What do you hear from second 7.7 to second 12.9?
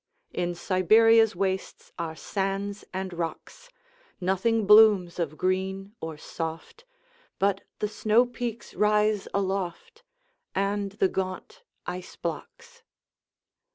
the snowpeaks rise aloftAnd the gaunt ice blocks.